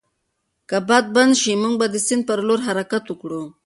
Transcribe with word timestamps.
که 0.69 0.77
باد 0.87 1.05
بند 1.15 1.33
شي، 1.41 1.53
موږ 1.61 1.73
به 1.79 1.87
د 1.93 1.95
سیند 2.05 2.23
پر 2.27 2.39
لور 2.47 2.59
حرکت 2.67 3.03
وکړو. 3.07 3.43